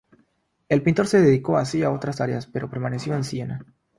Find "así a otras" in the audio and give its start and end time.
1.59-2.17